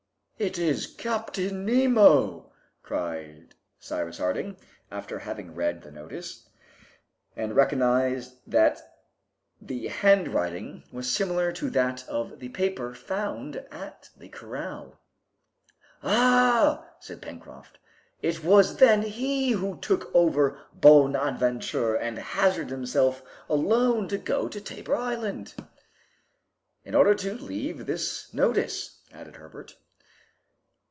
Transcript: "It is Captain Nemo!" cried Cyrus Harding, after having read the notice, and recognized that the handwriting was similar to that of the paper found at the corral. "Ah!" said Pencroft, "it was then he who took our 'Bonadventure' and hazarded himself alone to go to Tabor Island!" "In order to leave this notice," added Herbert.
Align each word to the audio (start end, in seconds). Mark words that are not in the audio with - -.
"It 0.39 0.57
is 0.57 0.87
Captain 0.87 1.67
Nemo!" 1.67 2.51
cried 2.81 3.53
Cyrus 3.79 4.17
Harding, 4.17 4.57
after 4.89 5.19
having 5.19 5.53
read 5.53 5.83
the 5.83 5.91
notice, 5.91 6.49
and 7.35 7.55
recognized 7.55 8.37
that 8.47 8.81
the 9.61 9.85
handwriting 9.89 10.83
was 10.91 11.11
similar 11.13 11.51
to 11.51 11.69
that 11.69 12.07
of 12.09 12.39
the 12.39 12.49
paper 12.49 12.95
found 12.95 13.57
at 13.69 14.09
the 14.17 14.29
corral. 14.29 14.99
"Ah!" 16.01 16.89
said 16.99 17.21
Pencroft, 17.21 17.77
"it 18.23 18.43
was 18.43 18.77
then 18.77 19.03
he 19.03 19.51
who 19.51 19.77
took 19.79 20.09
our 20.15 20.57
'Bonadventure' 20.73 21.93
and 21.93 22.17
hazarded 22.17 22.71
himself 22.71 23.21
alone 23.47 24.07
to 24.07 24.17
go 24.17 24.47
to 24.49 24.59
Tabor 24.59 24.95
Island!" 24.95 25.53
"In 26.83 26.95
order 26.95 27.13
to 27.13 27.35
leave 27.35 27.85
this 27.85 28.33
notice," 28.33 29.03
added 29.13 29.35
Herbert. 29.35 29.75